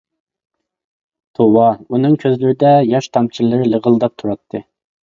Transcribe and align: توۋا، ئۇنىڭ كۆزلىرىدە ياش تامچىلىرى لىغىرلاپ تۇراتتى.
توۋا، 1.39 1.49
ئۇنىڭ 1.91 2.17
كۆزلىرىدە 2.25 2.73
ياش 2.95 3.13
تامچىلىرى 3.19 3.71
لىغىرلاپ 3.75 4.19
تۇراتتى. 4.25 4.69